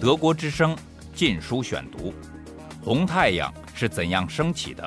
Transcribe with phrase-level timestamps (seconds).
[0.00, 0.74] 德国之声
[1.14, 2.10] 《禁书选读》：
[2.84, 4.86] 红太阳是怎样升起的？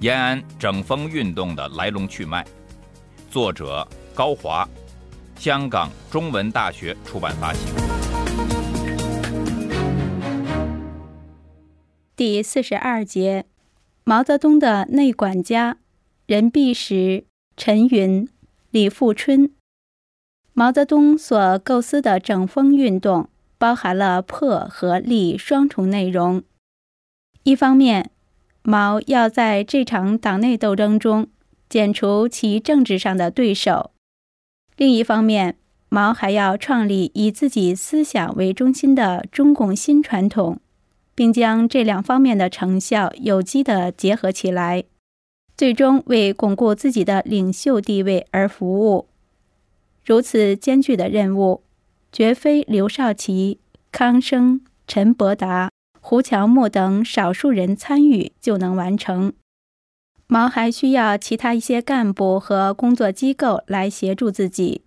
[0.00, 2.44] 延安整风运动的来龙去脉。
[3.30, 4.68] 作者高华，
[5.36, 7.60] 香港中文大学出版发行。
[12.16, 13.44] 第四十二节：
[14.04, 15.78] 毛泽东的内管家
[16.26, 18.28] 任弼时、陈云、
[18.70, 19.52] 李富春。
[20.58, 23.28] 毛泽东所构思的整风运动。
[23.60, 26.44] 包含了破和立双重内容。
[27.42, 28.12] 一方面，
[28.62, 31.26] 毛要在这场党内斗争中
[31.68, 33.90] 剪除其政治上的对手；
[34.76, 35.56] 另一方面，
[35.88, 40.60] 毛还要创立以自己思想为中心的中共新传统，
[41.16, 44.84] 并将这两方面的成效有机地结合起来，
[45.56, 49.07] 最终为巩固自己的领袖地位而服务。
[50.08, 51.62] 如此艰巨的任务。
[52.10, 53.60] 绝非刘少奇、
[53.92, 59.34] 康生、陈伯达、胡乔木等少数人参与就能完成。
[60.26, 64.80] 毛还需要其他一些干部和工作机构来协助自己。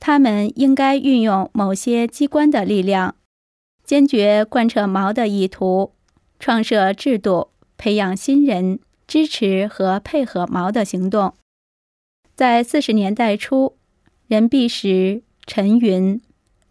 [0.00, 3.16] 他们应该运用某些机关的力量，
[3.84, 5.92] 坚决贯彻毛的意图，
[6.38, 11.34] 创设制度，培养新人，支持和配合毛的行动。
[12.34, 13.76] 在四十年代初，
[14.28, 16.20] 任弼时、陈云。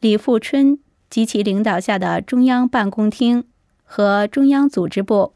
[0.02, 0.78] 李富春
[1.10, 3.46] 及其领导下的中央办公厅
[3.84, 5.34] 和中央组织部，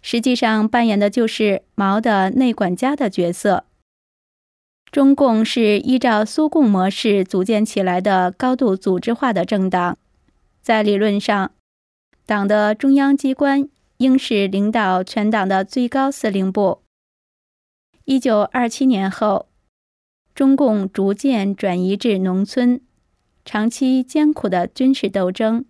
[0.00, 3.64] 实际上扮演的就是毛的内管家的角色。
[4.90, 9.96] 中共是依照苏共模式组建起来的高度组织化的政党，
[10.60, 11.52] 在理论上，
[12.26, 16.80] 党的中央机关应是领导全党的最高司令部。
[18.04, 19.46] 一九二七年后，
[20.34, 22.80] 中共逐渐转移至农村。
[23.44, 25.64] 长期艰苦的军事斗争，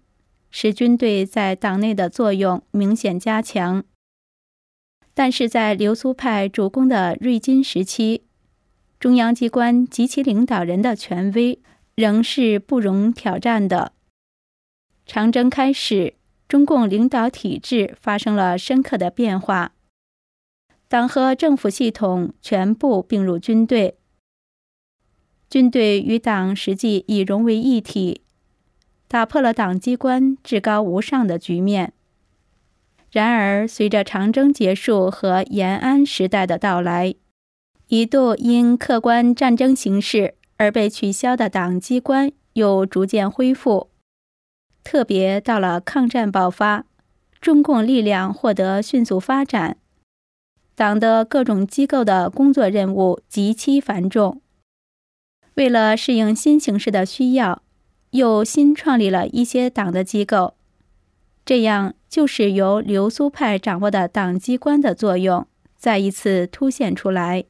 [0.50, 3.82] 使军队在党内的作用明显加强。
[5.14, 8.24] 但是在流苏派主攻的瑞金时期，
[9.00, 11.58] 中央机关及其领导人的权威
[11.94, 13.92] 仍是不容挑战的。
[15.04, 16.14] 长征开始，
[16.46, 19.72] 中共领导体制发生了深刻的变化，
[20.88, 23.96] 党和政府系统全部并入军队。
[25.52, 28.22] 军队与党实际已融为一体，
[29.06, 31.92] 打破了党机关至高无上的局面。
[33.10, 37.14] 然而，随着长征结束和延安时代的到来，
[37.88, 43.90] 一度因客观战争形势而被取消的党机关又逐渐恢复。
[44.82, 46.86] 特别到了抗战爆发，
[47.42, 49.76] 中共力量获得迅速发展，
[50.74, 54.40] 党的各种机构的工作任务极其繁重。
[55.54, 57.62] 为了适应新形势的需要，
[58.10, 60.54] 又新创立了一些党的机构，
[61.44, 65.46] 这样就是由流苏派掌握的党机关的作用
[65.76, 67.44] 再一次凸显出来。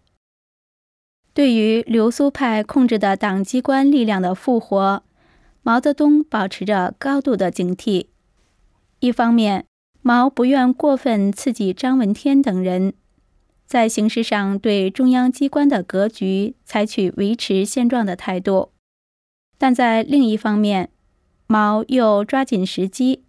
[1.34, 5.02] 对于流苏派控制的党机关力量的复活，
[5.62, 8.08] 毛泽东保持着高度的警惕。
[9.00, 9.64] 一方面，
[10.02, 12.94] 毛不愿过分刺激张闻天等人。
[13.72, 18.68] 在形式上对中央机关的格局采取维持现状的态度，
[19.56, 20.90] 但在另一方面，
[21.46, 23.24] 毛又抓紧时机，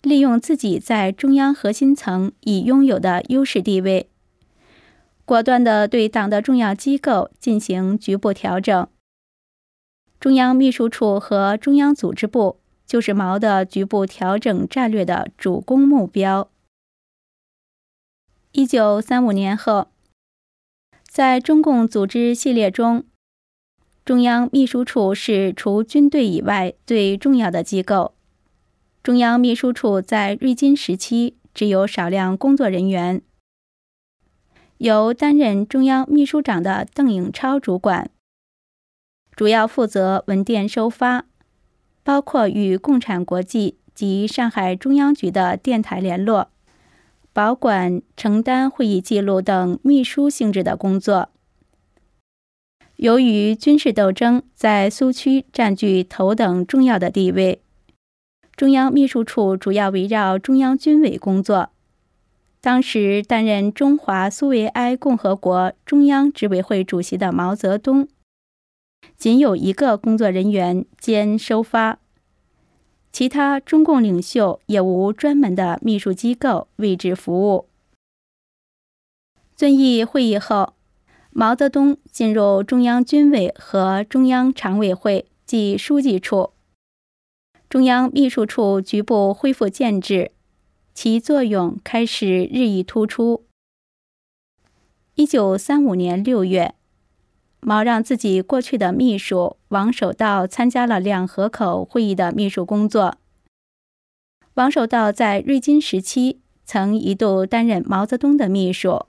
[0.00, 4.08] 利用自己在中央核心层已拥有的优势地位，
[5.24, 8.86] 果断地对党的重要机构进行局部调整。
[10.20, 16.48] 中央秘书处和中央组织部就是毛的局部调整战略的主攻目标。
[18.52, 19.88] 一九三五年后，
[21.06, 23.04] 在中共组织系列中，
[24.06, 28.14] 中央秘书处是除军队以外最重要的机构。
[29.02, 33.20] 中央秘书处在瑞金时期只有少量工作人员，
[34.78, 38.10] 由担任中央秘书长的邓颖超主管，
[39.36, 41.26] 主要负责文电收发，
[42.02, 46.50] 包括与共产国际及上海中央局的电台联络。
[47.32, 51.30] 保管、承担会议记录等秘书性质的工作。
[52.96, 57.62] 由于军事斗争在苏区占据头等重要的地位，
[58.56, 61.70] 中央秘书处主要围绕中央军委工作。
[62.60, 68.08] 当时担任中华苏维埃共和国中央执委会主席的毛泽东，
[69.16, 72.00] 仅有一个工作人员兼收发。
[73.12, 77.66] 其他中共领袖也无专门的秘书机构为之服务。
[79.56, 80.74] 遵义会议后，
[81.30, 86.52] 毛泽东进入中央军委和中央常委会，即书记处。
[87.68, 90.30] 中央秘书处局部恢复建制，
[90.94, 93.44] 其作用开始日益突出。
[95.16, 96.74] 一九三五年六月，
[97.60, 103.16] 毛让自己过去的秘书王守道参加了两河口会议的秘书工作。
[104.54, 109.06] 王守道在瑞金时期曾一度担任毛泽东的秘书，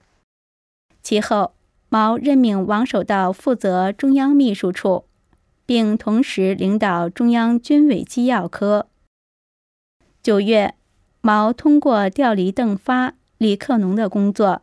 [1.01, 1.53] 其后
[1.87, 5.05] 毛任命王守道负责中央秘书处，
[5.65, 8.87] 并同时领导中央军委机要科。
[10.21, 10.75] 九月，
[11.21, 14.61] 毛通过调离邓发、李克农的工作，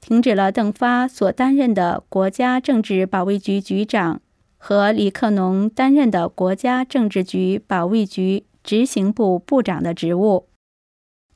[0.00, 4.20] 停止了邓发所担任的国家政治保卫局局长
[4.64, 8.44] 和李克农担任的国家政治局保卫局。
[8.62, 10.46] 执行部部长的职务，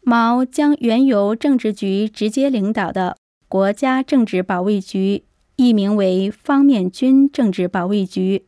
[0.01, 3.17] 毛将原由政治局直接领导的
[3.49, 5.25] 国家政治保卫局
[5.57, 8.47] 易名为方面军政治保卫局，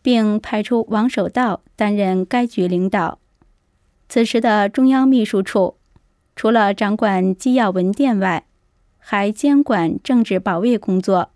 [0.00, 3.18] 并派出王守道担任该局领导。
[4.08, 5.76] 此时的中央秘书处，
[6.34, 8.46] 除了掌管机要文电外，
[8.96, 11.32] 还监管政治保卫工作。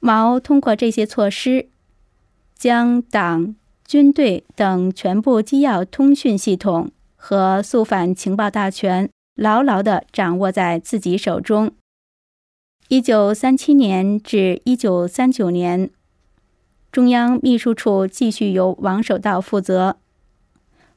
[0.00, 1.68] 毛通过这些措施，
[2.56, 3.54] 将党。
[3.88, 11.70] 军队等全部机要通讯系统和肃反情报大权牢牢地掌握在自己手中。
[12.88, 15.88] 一九三七年至一九三九年，
[16.90, 19.98] 中央秘书处继续由王守道负责。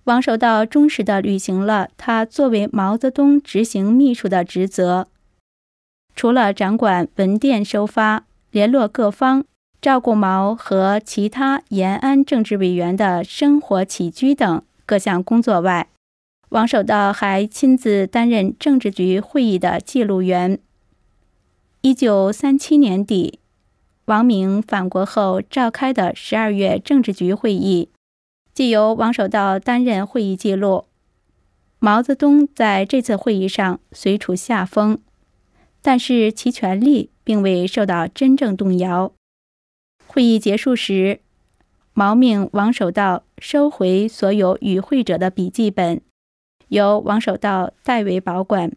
[0.05, 5.07] 王守道忠实地履行了他作为毛泽东执行秘书的职责，
[6.15, 9.45] 除了掌管文电收发、联络各方。
[9.81, 15.87] 照顾毛和其他延安政治委员的生活起居等各项工作外，
[16.49, 20.59] 王守道还亲自担任政治局会议的记录员。
[21.79, 23.39] 一九三七年底，
[24.03, 27.87] 王明返国后召开的十二月政治局会议，
[28.53, 30.87] 即由王守道担任会议记录。
[31.79, 34.99] 毛泽东在这次会议上虽处下风，
[35.81, 39.13] 但是其权力并未受到真正动摇。
[40.07, 41.19] 会议结束时，
[41.93, 46.01] 毛命王守道收回所有与会者的笔记本，
[46.69, 48.71] 由王守道代为保管。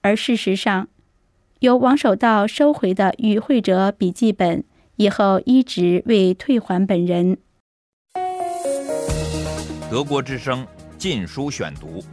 [0.00, 0.88] 而事实上，
[1.60, 4.62] 由王守道收回的与会者笔记本
[4.96, 7.38] 以后一直未退还本人。
[9.90, 10.64] 德国之声
[10.96, 12.04] 《禁书选读》。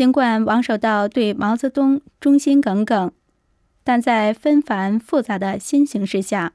[0.00, 3.12] 尽管王守道对毛泽东忠心耿耿。
[3.84, 6.54] 但在纷繁复杂的新形势下，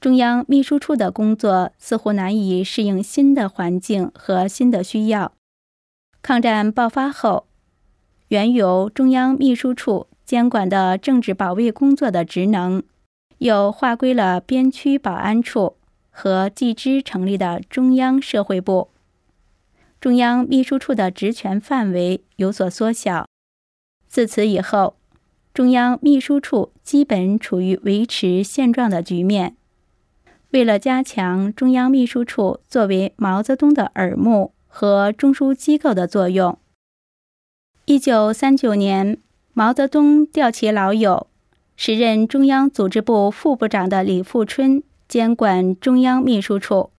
[0.00, 5.32] 中央秘书处的工作似乎难以适应新的环境和新的需要。
[6.22, 7.48] 抗战爆发后，
[8.28, 12.82] 原由中央秘书处监管的政治保卫工作的职能，
[13.36, 15.76] 又划归了边区保安处
[16.08, 18.88] 和继之成立的中央社会部。
[20.00, 23.26] 中央秘书处的职权范围有所缩小。
[24.08, 24.94] 自此以后。
[25.54, 29.56] 中央秘书处基本处于维持现状的局面。
[30.50, 36.56] 为了加强中央秘书处作为毛泽东的耳目和中枢机构的作用，
[37.86, 39.18] 一九三九年，
[39.52, 41.26] 毛泽东调其老友、
[41.74, 46.92] 时任中央组织部副部长的李富春监管中央秘书处，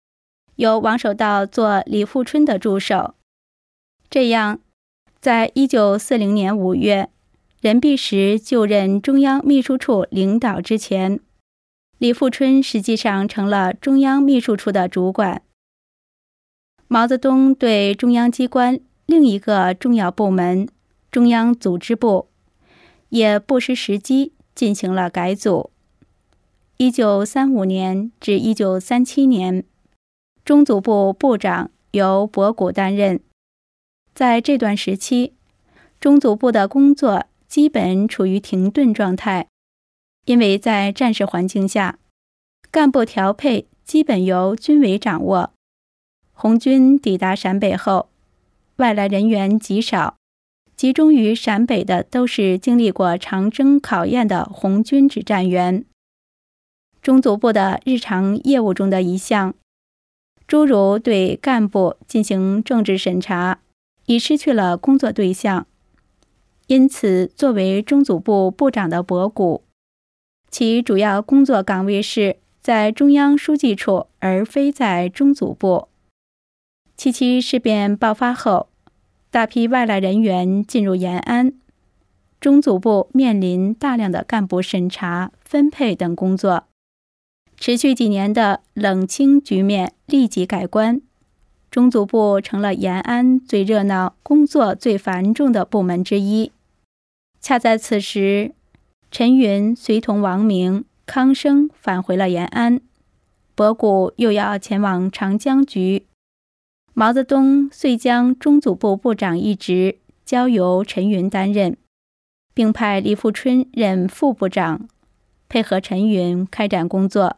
[0.60, 3.16] 由王守道做李富春的助手。
[4.10, 4.60] 这样，
[5.22, 7.10] 在一九四零年五月。
[7.62, 11.20] 任弼时就任中央秘书处领导之前，
[11.98, 15.42] 李富春实际上成了中央秘书处的主管。
[16.88, 20.68] 毛泽东对中央机关另一个重要部门——
[21.12, 22.28] 中央组织部，
[23.10, 25.72] 也不失时机进行了改组。
[26.78, 29.66] 一九三五年至一九三七年，
[30.50, 33.20] 中组部部长由博古担任。
[34.16, 35.34] 在这段时期，
[36.00, 37.28] 中组部的工作。
[37.48, 39.48] 基本处于停顿状态，
[40.26, 42.00] 因为在战时环境下，
[42.72, 45.52] 干部调配基本由军委掌握。
[46.34, 48.10] 红军抵达陕北后，
[48.78, 50.16] 外来人员极少，
[50.76, 55.86] 集中于陕北的都是经历过长征考验的红军指战员。
[57.04, 59.54] 中组部的日常业务中的一项，
[60.50, 63.60] 诸如对干部进行政治审查，
[64.08, 65.68] 已失去了工作对象。
[66.66, 69.64] 因此，作为中组部部长的博古，
[70.50, 75.88] 其主要工作岗位是在中央书记处，而非在中组部。
[76.98, 78.70] 七七事变爆发后，
[79.30, 81.54] 大批外来人员进入延安，
[82.40, 86.64] 中组部面临大量的干部审查、分配等工作。
[87.60, 91.02] 持续几年的冷清局面立即改观，
[91.70, 96.54] 中组部成了延安最热闹、工作最繁重的部门之一。
[97.42, 98.54] 恰在此时，
[99.12, 102.80] 陈云随同王明、康生返回了延安，
[103.56, 106.06] 博古又要前往长江局，
[106.94, 111.76] 毛泽东遂将中组部部长一职交由陈云担任，
[112.54, 114.88] 并派李富春任副部长，
[115.50, 117.36] 配合陈云开展工作。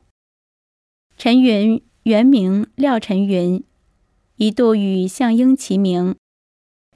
[1.24, 3.64] 陈云原名廖陈云，
[4.38, 6.16] 一度与项英齐名。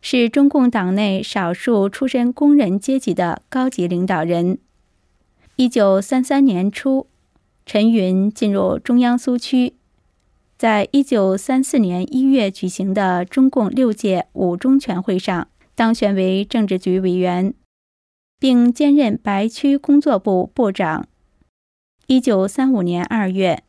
[0.02, 4.58] 是中共党内少数出身工人阶级的高级领导人。
[5.58, 7.06] 一九三三年初，
[7.68, 9.76] 陈云进入中央苏区，
[10.58, 17.54] 在一九三四年一月举行的中共六届五中全会上当选为政治局委员，
[18.40, 21.08] 并兼任白区工作部部长。
[22.08, 23.62] 一九三五年二月，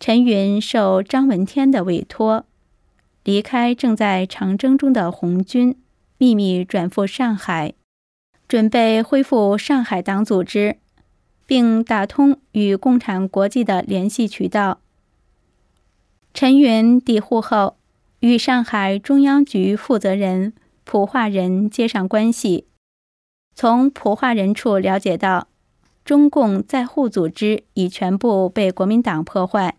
[0.00, 2.46] 陈云受张闻天的委托。
[3.22, 5.76] 离开正在长征中的红军，
[6.16, 7.74] 秘密转赴上海，
[8.48, 10.78] 准备恢复上海党组织，
[11.44, 14.80] 并打通与共产国际的联系渠道。
[16.32, 17.76] 陈云抵沪后，
[18.20, 20.54] 与上海中央局负责人
[20.84, 22.64] 普化仁接上关系，
[23.54, 25.48] 从普化仁处了解到，
[26.06, 29.76] 中共在沪组织已全部被国民党破坏。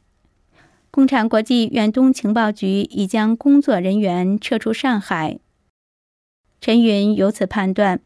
[0.92, 5.40] 共产国际远东情报局已将工作人员撤出上海。
[6.60, 8.02] 陈云由此判断，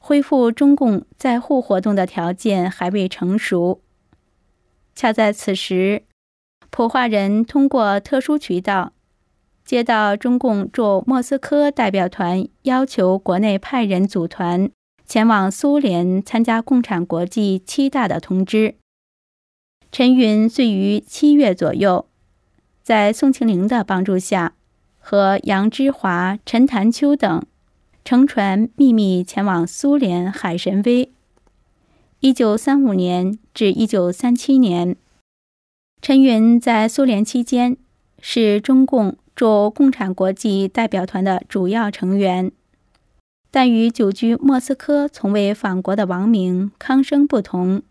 [0.00, 3.80] 恢复中共在沪活动的条件还未成熟。
[4.96, 6.02] 恰在此时，
[6.70, 8.92] 普化人通过特殊渠道，
[9.64, 14.68] 接到中共驻莫斯科代表团要求国内派人组团
[15.06, 18.74] 前往苏联参加共产国际七大的通知。
[19.92, 22.08] 陈云遂于七月左右。
[22.86, 24.52] 在宋庆龄的帮助下，
[25.00, 27.42] 和杨之华、陈潭秋等
[28.04, 31.10] 乘船秘密前往苏联海参崴。
[32.20, 34.94] 一九三五年至一九三七年，
[36.00, 37.76] 陈云在苏联期间
[38.20, 42.52] 是中共驻共产国际代表团的主要成员，
[43.50, 47.82] 但与久居莫斯科从未访国的王明、康生不同，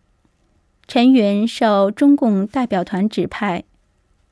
[0.87, 3.65] 陈云受中共代表团指派。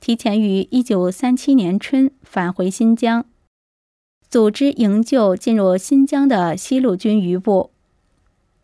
[0.03, 3.25] 提前于一九三七年春返回新疆，
[4.29, 7.71] 组织营救进入新疆的西路军余部。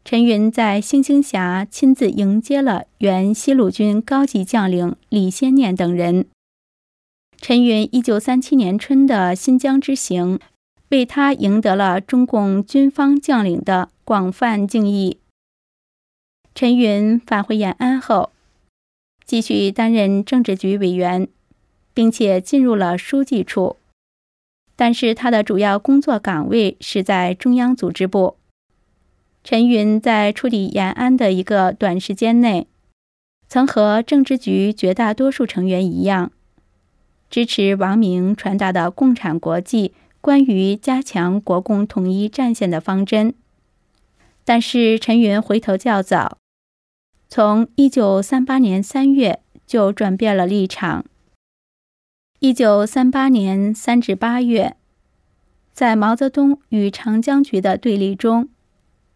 [0.03, 6.25] 陈云在星星峡亲自迎接了原西路军高级将领李先念等人。
[7.37, 10.41] 陈云一九三七年春的新疆之行，
[10.89, 15.19] 为他赢得了中共军方将领的广泛敬意。
[16.53, 18.31] 陈云返回延安后。
[19.29, 21.27] 继续担任政治局委员，
[21.93, 23.75] 并且进入了书记处，
[24.75, 28.37] 但是他的主要工作岗位是在中央组织部。
[29.43, 32.65] 陈云在处理延安的一个短时间内，
[33.47, 36.31] 曾和政治局绝大多数成员一样，
[37.29, 43.35] 支持王明传达的共产国际关于加强国共统一战线的方针。
[44.43, 46.39] 但是陈云回头较早。
[47.31, 51.05] 从一九三八年三月就转变了立场。
[52.39, 54.75] 一九三八年三至八月，
[55.71, 58.49] 在毛泽东与长江局的对立中，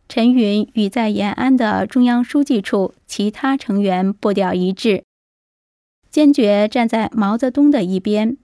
[0.08, 5.04] 陈云与在延安的中央书记处其他成员步调一致，
[6.12, 8.38] 坚决站在毛泽东的一边，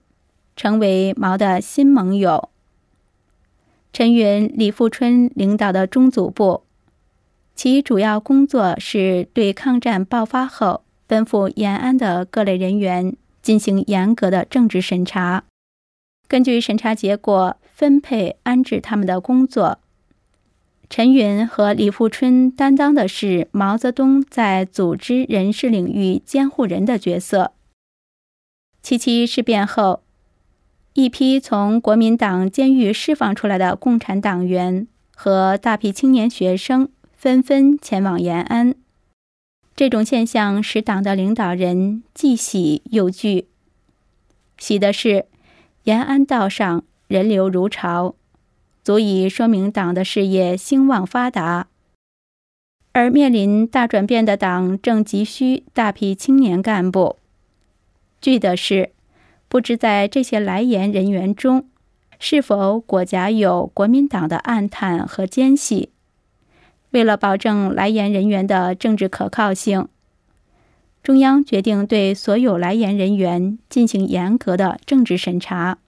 [0.56, 2.48] 成为毛的新盟友。
[3.92, 6.64] 陈云、李富春领导的中组部。
[7.62, 15.44] 其主要工作是对抗战爆发后奔赴延安的各类人员进行严格的政治审查，
[16.26, 19.78] 根据审查结果分配安置他们的工作。
[20.88, 27.52] 陈云和李富春担当的是毛泽东在组织人事领域监护人的角色。
[28.80, 30.02] 七七事变后，
[30.94, 36.88] 一批从国民党监狱释放出来的共产党员和大批青年学生。
[37.20, 38.74] 纷纷前往延安，
[39.76, 43.46] 这种现象使党的领导人既喜又惧。
[44.56, 45.26] 喜的是，
[45.84, 48.14] 延安道上人流如潮，
[48.82, 51.66] 足以说明党的事业兴旺发达；
[52.92, 57.18] 而面临大转变的党正急需大批青年干部。
[58.22, 58.92] 惧的是，
[59.46, 61.68] 不知在这些来延人员中，
[62.18, 65.90] 是否裹夹有国民党的暗探和奸细。
[66.90, 69.88] 为了保证来延人员的政治可靠性，
[71.02, 75.78] 中央决定对所有来研人员进行严格的政治审查。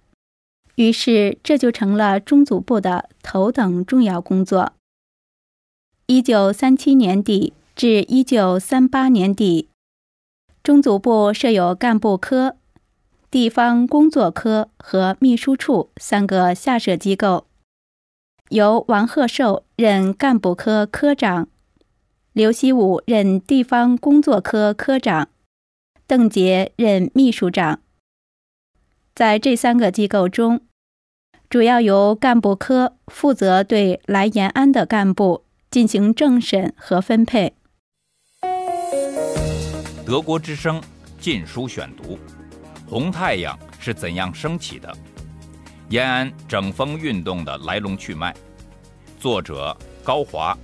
[0.77, 4.73] 于是，这就成了中组部的头等重要工作。
[6.07, 9.69] 一九三七年底至一九三八年底，
[10.63, 12.57] 中组部设有干部科、
[13.31, 17.47] 地方工作科和秘书处三个下设机构，
[18.49, 21.49] 由王鹤寿任干部科科长，
[22.33, 25.29] 刘希武任地方工作科科长，
[26.07, 27.81] 邓杰任秘书长。
[29.15, 30.61] 在这三个机构中，
[31.49, 37.55] 主要由干部科负责对来延安的干部进行政审和分配。
[40.05, 40.81] 德国之声
[41.19, 42.15] 《禁书选读》：
[42.87, 44.95] 红太阳是怎样升起的？
[45.93, 48.35] 延安整风运动的来龙去脉。
[49.21, 50.57] 作者高华，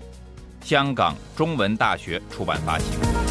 [0.63, 3.28] 香港中文大学出版发行。